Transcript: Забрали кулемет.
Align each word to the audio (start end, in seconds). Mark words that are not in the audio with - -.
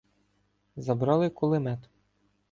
Забрали 0.85 1.29
кулемет. 1.29 1.87